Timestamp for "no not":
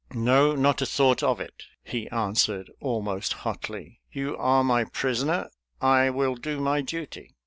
0.15-0.81